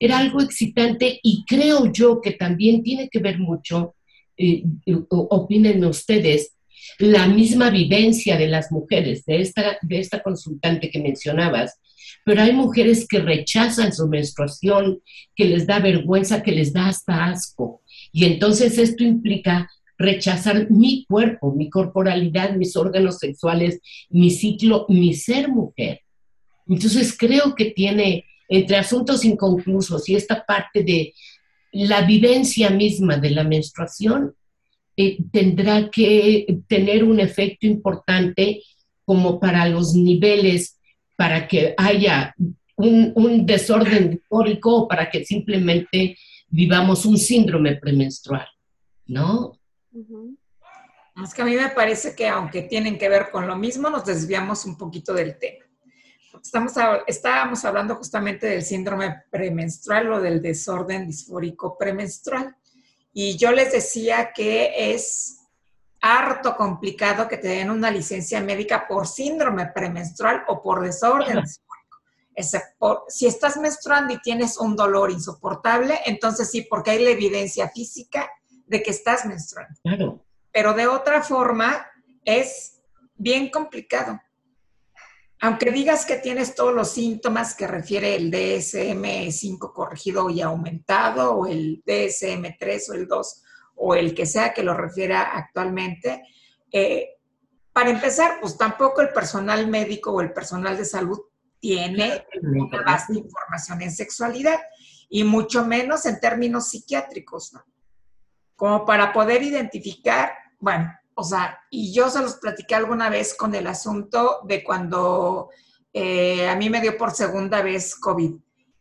[0.00, 3.94] era algo excitante y creo yo que también tiene que ver mucho,
[4.36, 4.64] eh,
[5.08, 6.56] opinen ustedes,
[6.98, 11.78] la misma vivencia de las mujeres, de esta, de esta consultante que mencionabas,
[12.24, 15.02] pero hay mujeres que rechazan su menstruación,
[15.34, 17.82] que les da vergüenza, que les da hasta asco.
[18.12, 19.68] Y entonces esto implica
[19.98, 26.00] rechazar mi cuerpo, mi corporalidad, mis órganos sexuales, mi ciclo, mi ser mujer.
[26.66, 31.14] Entonces creo que tiene entre asuntos inconclusos y esta parte de
[31.74, 34.34] la vivencia misma de la menstruación,
[34.96, 38.62] eh, tendrá que tener un efecto importante
[39.04, 40.78] como para los niveles,
[41.16, 42.34] para que haya
[42.76, 46.16] un, desorden histórico o para que simplemente
[46.48, 48.46] vivamos un síndrome premenstrual,
[49.06, 49.58] ¿no?
[51.22, 54.04] Es que a mí me parece que aunque tienen que ver con lo mismo, nos
[54.04, 55.63] desviamos un poquito del tema.
[56.42, 56.72] Estamos,
[57.06, 62.56] estábamos hablando justamente del síndrome premenstrual o del desorden disfórico premenstrual.
[63.12, 65.40] Y yo les decía que es
[66.00, 73.04] harto complicado que te den una licencia médica por síndrome premenstrual o por desorden disfórico.
[73.08, 78.30] si estás menstruando y tienes un dolor insoportable, entonces sí, porque hay la evidencia física
[78.66, 80.20] de que estás menstruando.
[80.52, 81.86] Pero de otra forma
[82.24, 82.80] es
[83.16, 84.20] bien complicado.
[85.44, 91.46] Aunque digas que tienes todos los síntomas que refiere el DSM-5 corregido y aumentado, o
[91.46, 93.42] el DSM-3 o el 2,
[93.74, 96.22] o el que sea que lo refiera actualmente,
[96.72, 97.18] eh,
[97.74, 101.20] para empezar, pues tampoco el personal médico o el personal de salud
[101.60, 104.60] tiene una vasta información en sexualidad,
[105.10, 107.62] y mucho menos en términos psiquiátricos, ¿no?
[108.56, 113.54] Como para poder identificar, bueno, o sea, y yo se los platiqué alguna vez con
[113.54, 115.50] el asunto de cuando
[115.92, 118.34] eh, a mí me dio por segunda vez COVID,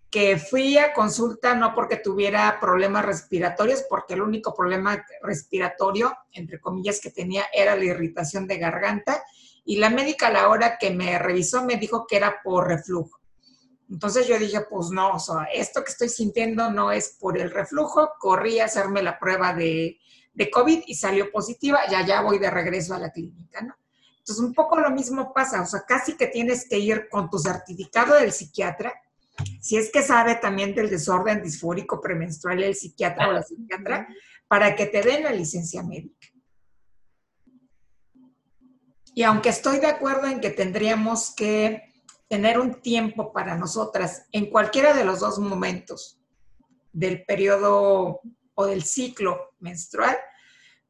[0.09, 6.59] que fui a consulta no porque tuviera problemas respiratorios, porque el único problema respiratorio, entre
[6.59, 9.23] comillas, que tenía era la irritación de garganta,
[9.65, 13.19] y la médica a la hora que me revisó me dijo que era por reflujo.
[13.89, 17.51] Entonces yo dije, pues no, o sea, esto que estoy sintiendo no es por el
[17.51, 19.99] reflujo, corrí a hacerme la prueba de
[20.33, 23.75] de COVID y salió positiva, ya ya voy de regreso a la clínica, ¿no?
[24.17, 27.37] Entonces, un poco lo mismo pasa, o sea, casi que tienes que ir con tu
[27.37, 28.93] certificado del psiquiatra,
[29.59, 34.07] si es que sabe también del desorden disfórico premenstrual el psiquiatra o la psiquiatra,
[34.47, 36.27] para que te den la licencia médica.
[39.13, 41.83] Y aunque estoy de acuerdo en que tendríamos que
[42.29, 46.19] tener un tiempo para nosotras en cualquiera de los dos momentos
[46.93, 48.21] del periodo
[48.55, 50.17] o del ciclo menstrual,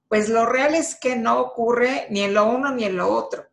[0.07, 3.47] pues lo real es que no ocurre ni en lo uno ni en lo otro.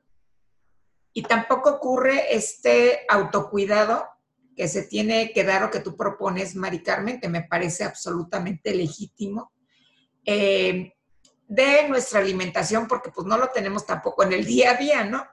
[1.12, 4.06] Y tampoco ocurre este autocuidado
[4.56, 8.74] que se tiene que dar o que tú propones, Mari Carmen, que me parece absolutamente
[8.74, 9.52] legítimo,
[10.24, 10.92] eh,
[11.48, 15.26] de nuestra alimentación, porque pues no lo tenemos tampoco en el día a día, ¿no?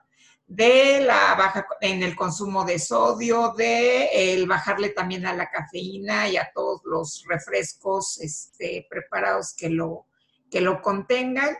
[0.48, 6.26] De la baja en el consumo de sodio, de el bajarle también a la cafeína
[6.26, 10.06] y a todos los refrescos este, preparados que lo,
[10.50, 11.54] que lo contengan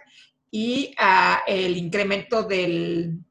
[0.50, 3.22] y a el incremento del,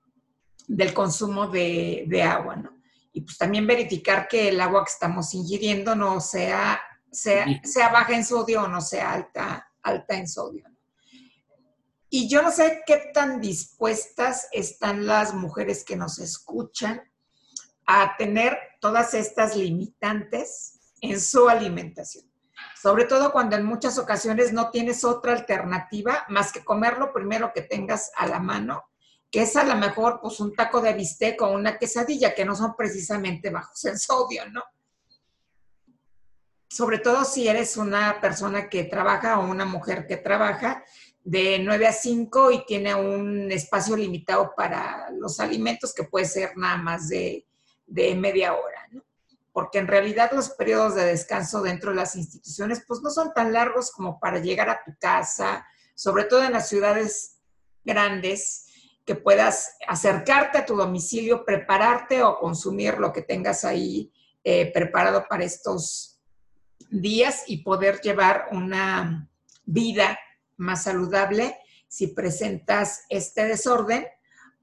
[0.94, 2.78] consumo de, agua, ¿no?
[3.12, 6.80] Y pues también verificar que el agua que estamos ingiriendo no sea,
[7.12, 10.66] sea, sea baja en sodio o no sea alta, alta en sodio.
[12.10, 17.02] Y yo no sé qué tan dispuestas están las mujeres que nos escuchan
[17.86, 22.26] a tener todas estas limitantes en su alimentación.
[22.82, 27.52] Sobre todo cuando en muchas ocasiones no tienes otra alternativa más que comer lo primero
[27.54, 28.84] que tengas a la mano,
[29.30, 32.56] que es a lo mejor pues un taco de bistec o una quesadilla, que no
[32.56, 34.64] son precisamente bajos en sodio, ¿no?
[36.78, 40.84] Sobre todo si eres una persona que trabaja o una mujer que trabaja,
[41.24, 46.56] de 9 a 5 y tiene un espacio limitado para los alimentos que puede ser
[46.56, 47.48] nada más de,
[47.88, 49.04] media hora, ¿no?
[49.52, 53.54] Porque en realidad los periodos de descanso dentro de las instituciones pues no son tan
[53.54, 55.66] largos como para llegar a tu casa,
[55.96, 57.40] sobre todo en las ciudades
[57.86, 58.68] grandes,
[59.04, 64.14] que puedas acercarte a tu domicilio, prepararte o consumir lo que tengas ahí
[64.44, 66.17] eh, preparado para estos
[66.90, 69.30] días y poder llevar una
[69.66, 70.18] vida
[70.58, 71.58] más saludable
[71.88, 74.08] si presentas este desorden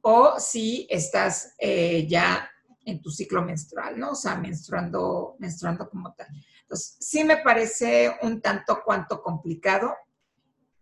[0.03, 2.51] o si estás eh, ya
[2.85, 4.11] en tu ciclo menstrual, ¿no?
[4.11, 6.27] O sea, menstruando, menstruando como tal.
[6.62, 9.95] Entonces, sí me parece un tanto cuanto complicado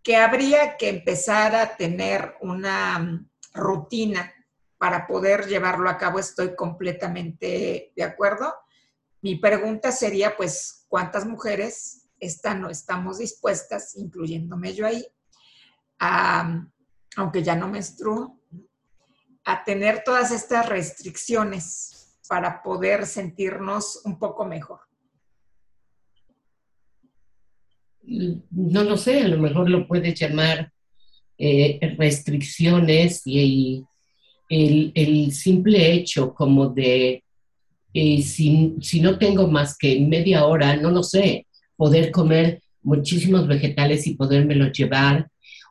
[0.03, 3.25] que habría que empezar a tener una
[3.55, 4.33] rutina
[4.79, 6.19] para poder llevarlo a cabo.
[6.19, 8.53] Estoy completamente de acuerdo.
[9.21, 12.07] Mi pregunta sería, pues, ¿cuántas mujeres
[12.59, 15.03] no estamos dispuestas, incluyéndome yo ahí,
[17.17, 18.39] aunque ya no menstruo,
[19.43, 24.81] a tener todas estas restricciones para poder sentirnos un poco mejor.
[28.03, 30.71] No lo sé, a lo mejor lo puedes llamar
[31.39, 33.83] eh, restricciones y,
[34.51, 37.22] el, simple hecho como de,
[37.95, 43.47] eh, si, si, no tengo más que media hora, no lo sé, poder comer muchísimos
[43.47, 45.29] vegetales y podérmelos llevar,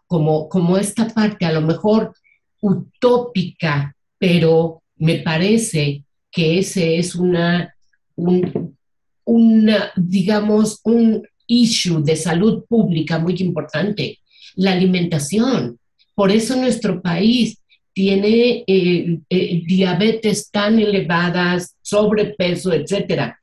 [0.07, 2.13] como, como esta parte a lo mejor
[2.61, 7.73] utópica, pero me parece que ese es una,
[8.15, 8.77] un,
[9.25, 14.19] una, digamos, un issue de salud pública muy importante,
[14.55, 15.79] la alimentación.
[16.13, 17.60] Por eso nuestro país
[18.01, 23.39] tiene eh, eh, diabetes tan elevadas, sobrepeso, etcétera.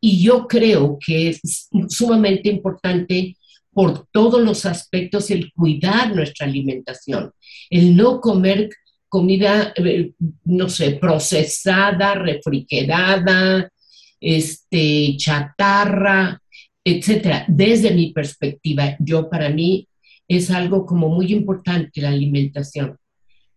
[0.00, 3.36] Y yo creo que es sumamente importante
[3.70, 7.32] por todos los aspectos el cuidar nuestra alimentación,
[7.68, 8.70] el no comer
[9.10, 10.12] comida, eh,
[10.44, 13.70] no sé, procesada, refrigerada,
[14.18, 16.40] este, chatarra,
[16.82, 17.44] etcétera.
[17.46, 19.86] Desde mi perspectiva, yo para mí
[20.26, 22.96] es algo como muy importante la alimentación,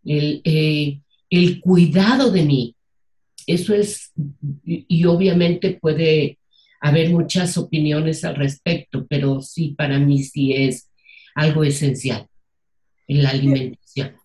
[0.05, 2.75] el, eh, el cuidado de mí.
[3.47, 4.11] Eso es,
[4.65, 6.37] y obviamente puede
[6.79, 10.89] haber muchas opiniones al respecto, pero sí, para mí sí es
[11.35, 12.27] algo esencial
[13.07, 14.15] en la alimentación.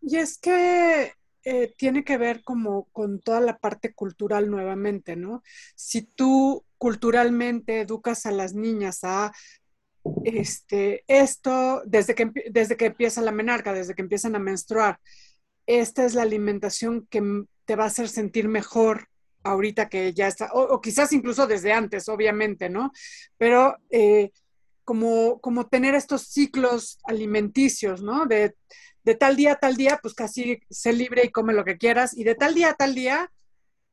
[0.00, 1.12] Y es que
[1.44, 5.42] eh, tiene que ver como con toda la parte cultural nuevamente, ¿no?
[5.74, 9.32] Si tú culturalmente educas a las niñas a
[10.24, 14.98] este, esto, desde que, desde que empieza la menarca, desde que empiezan a menstruar,
[15.66, 19.08] esta es la alimentación que te va a hacer sentir mejor
[19.44, 22.92] ahorita que ya está, o, quizás incluso desde antes, obviamente, ¿no?
[23.38, 24.30] Pero eh,
[24.84, 28.26] como, como tener estos ciclos alimenticios, ¿no?
[28.26, 28.54] De
[29.04, 32.16] de tal día a tal día, pues casi sé libre y come lo que quieras,
[32.16, 33.32] y de tal día a tal día,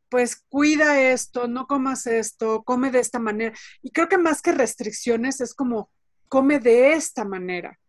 [0.09, 3.55] pues cuida esto, no comas esto, come de esta manera.
[3.82, 5.89] Y creo que más que restricciones es como,
[6.28, 7.80] come de esta manera.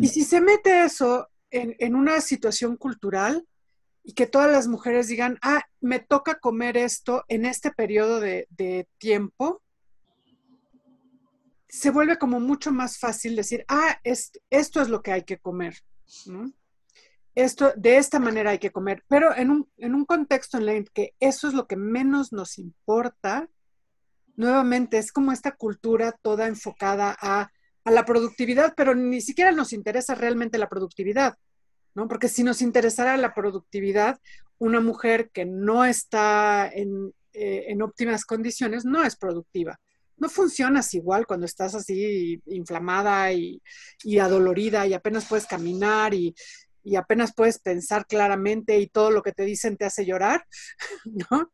[0.00, 3.46] Y si se mete eso en, una situación cultural
[4.02, 8.88] y que todas las mujeres digan, ah, me toca comer esto en este periodo de,
[8.98, 9.62] tiempo,
[11.68, 15.76] se vuelve como mucho más fácil decir, ah, esto es lo que hay que comer,
[17.34, 21.48] Esto, de esta manera hay que comer, pero en un, contexto en el que eso
[21.48, 23.48] es lo que menos nos importa,
[24.36, 27.50] nuevamente es como esta cultura toda enfocada a,
[27.90, 31.36] la productividad, pero ni siquiera nos interesa realmente la productividad,
[31.94, 32.08] ¿no?
[32.08, 34.18] Porque si nos interesara la productividad,
[34.58, 39.78] una mujer que no está en, eh, en óptimas condiciones no es productiva
[40.18, 43.60] no funcionas igual cuando estás así inflamada y,
[44.20, 46.34] adolorida y apenas puedes caminar y,
[46.96, 50.46] apenas puedes pensar claramente y todo lo que te dicen te hace llorar,
[51.04, 51.52] ¿no?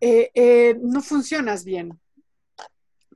[0.00, 1.98] Eh, eh, no funcionas bien.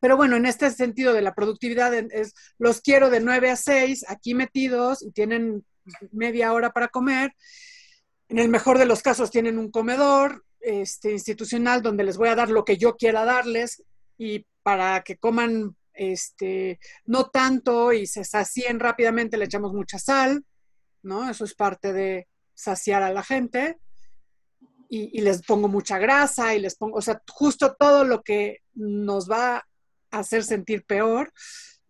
[0.03, 4.07] Pero bueno, en este sentido de la productividad, es, los quiero de 9 a 6
[4.09, 5.65] aquí metidos y tienen
[6.11, 7.37] media hora para comer.
[8.29, 12.35] En el mejor de los casos tienen un comedor, este, institucional donde les voy a
[12.35, 13.85] dar lo que yo quiera darles
[14.19, 20.45] y para que coman este, no tanto y se sacien rápidamente le echamos mucha sal,
[21.05, 21.31] ¿no?
[21.31, 23.79] Eso es parte de saciar a la gente.
[24.89, 28.59] Y, y, les pongo mucha grasa y les pongo, o sea, justo todo lo que
[28.75, 29.65] nos va
[30.13, 31.33] hacer sentir peor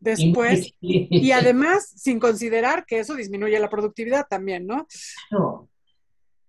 [0.01, 0.73] después.
[0.81, 4.87] Y además, sin considerar que eso disminuye la productividad también, ¿no?
[5.31, 5.69] no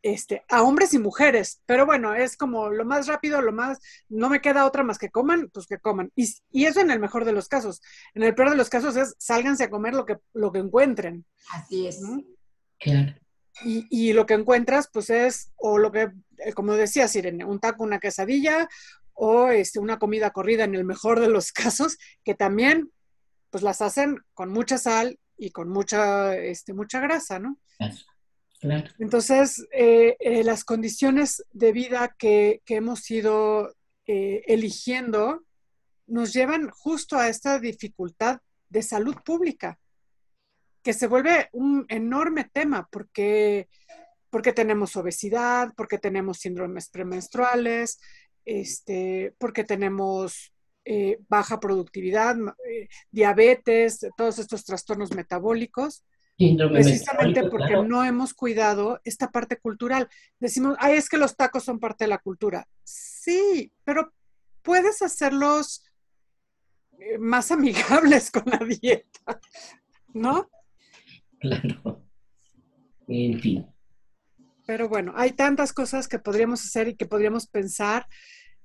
[0.03, 4.29] este, a hombres y mujeres, pero bueno, es como lo más rápido, lo más, no
[4.29, 6.11] me queda otra más que coman, pues que coman.
[6.13, 7.81] Y, y eso en el mejor de los casos.
[8.13, 11.25] En el peor de los casos es sálganse a comer lo que, lo que encuentren.
[11.51, 12.01] Así es.
[12.79, 13.15] Claro.
[13.63, 17.59] Y, y, lo que encuentras, pues es, o lo que, eh, como decía Sirene, un
[17.59, 18.67] taco, una quesadilla,
[19.13, 22.91] o este, una comida corrida en el mejor de los casos, que también,
[23.49, 27.57] pues las hacen con mucha sal y con mucha, este, mucha grasa, ¿no?
[28.97, 33.75] Entonces, eh, eh, las condiciones de vida que, hemos ido
[34.07, 35.43] eh, eligiendo
[36.07, 38.39] nos llevan justo a esta dificultad
[38.69, 39.79] de salud pública,
[40.81, 43.69] que se vuelve un enorme tema porque,
[44.29, 47.99] porque tenemos obesidad, porque tenemos síndromes premenstruales,
[48.45, 50.51] este, porque tenemos
[51.29, 52.35] baja productividad,
[53.09, 56.03] diabetes, todos estos trastornos metabólicos.
[56.37, 60.09] Precisamente porque no hemos cuidado esta parte cultural.
[60.39, 62.67] Decimos, ay, es que los tacos son parte de la cultura.
[62.83, 64.11] Sí, pero
[64.61, 65.85] puedes hacerlos
[66.99, 69.39] eh, más amigables con la dieta,
[70.13, 70.49] ¿no?
[71.39, 72.03] Claro.
[73.07, 73.72] En fin.
[74.65, 78.07] Pero bueno, hay tantas cosas que podríamos hacer y que podríamos pensar,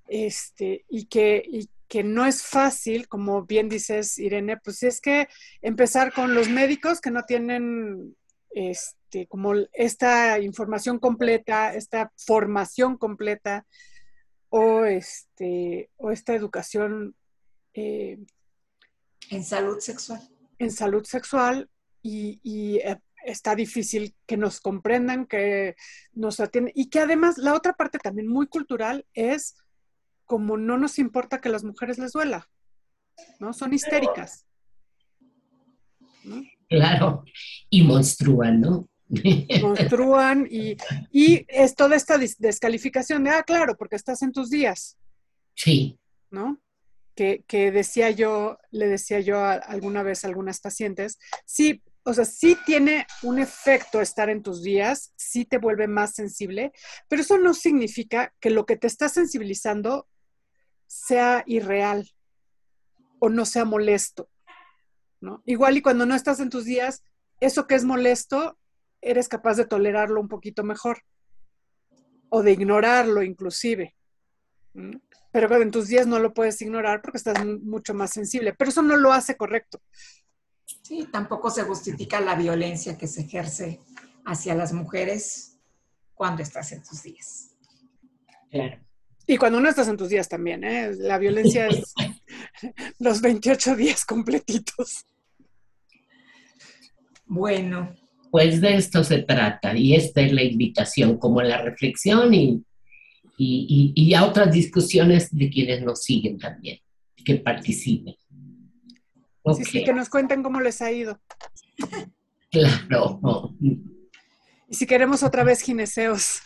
[0.07, 5.29] este, y que, que no es fácil, como bien dices, Irene, pues es que
[5.61, 8.17] empezar con los médicos que no tienen
[8.51, 13.67] este, como esta información completa, esta formación completa
[14.49, 17.15] o, este, o esta educación.
[17.75, 18.19] Eh,
[19.31, 20.21] en salud sexual.
[20.59, 21.69] En salud sexual
[22.03, 25.77] y, eh, está difícil que nos comprendan, que
[26.13, 29.57] nos atiendan y que además la otra parte también muy cultural es
[30.25, 32.49] como no nos importa que a las mujeres les duela,
[33.41, 33.53] ¿no?
[33.53, 34.47] Son histéricas.
[36.69, 37.25] Claro,
[37.71, 38.89] y monstruan, ¿no?
[39.63, 40.77] Monstruan y,
[41.11, 44.99] y es toda esta descalificación de, ah, claro, porque estás en tus días.
[45.55, 45.99] Sí.
[46.31, 46.61] ¿No?
[47.15, 52.25] Que, que decía yo, le decía yo alguna vez a algunas pacientes, sí, o sea,
[52.25, 56.73] sí tiene un efecto estar en tus días, sí te vuelve más sensible,
[57.07, 60.09] pero eso no significa que lo que te está sensibilizando
[60.87, 62.09] sea irreal
[63.19, 64.31] o no sea molesto.
[65.21, 65.43] ¿no?
[65.45, 67.05] Igual y cuando no estás en tus días,
[67.41, 68.59] eso que es molesto,
[69.03, 71.03] eres capaz de tolerarlo un poquito mejor
[72.31, 73.95] o de ignorarlo inclusive.
[75.31, 78.81] Pero en tus días no lo puedes ignorar porque estás mucho más sensible, pero eso
[78.81, 79.83] no lo hace correcto.
[80.83, 83.81] Sí, tampoco se justifica la violencia que se ejerce
[84.25, 85.59] hacia las mujeres
[86.15, 87.55] cuando estás en tus días.
[88.51, 88.79] Claro.
[89.27, 90.93] Y cuando no estás en tus días también, ¿eh?
[90.97, 91.93] La violencia es
[92.99, 95.05] los 28 días completitos.
[97.27, 97.95] Bueno.
[98.31, 102.63] Pues de esto se trata y esta es la invitación, como la reflexión y,
[103.39, 106.79] y, a otras discusiones de quienes nos siguen también,
[107.25, 108.15] que participen.
[109.57, 111.21] Sí, sí, que nos cuenten cómo les ha ido.
[112.51, 113.55] Claro.
[113.61, 116.41] Y si queremos otra vez gineseos.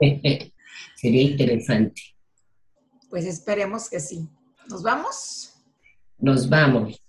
[0.96, 2.02] Sería interesante.
[3.08, 4.28] Pues esperemos que sí.
[4.68, 5.54] ¿Nos vamos?
[6.18, 7.00] Nos vamos.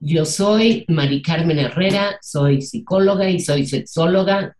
[0.00, 4.56] Yo soy Mari Carmen Herrera, soy psicóloga y soy sexóloga.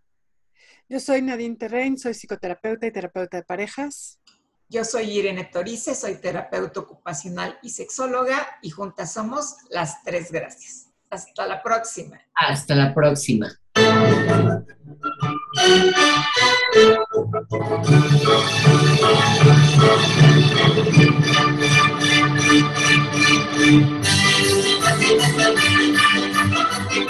[0.89, 4.19] Yo soy Nadine Terrein, soy psicoterapeuta y terapeuta de parejas.
[4.71, 10.91] Yo soy Irene Torice, soy terapeuta ocupacional y sexóloga y juntas somos las tres gracias.
[11.09, 12.21] Hasta la próxima.
[12.35, 13.49] Hasta la próxima.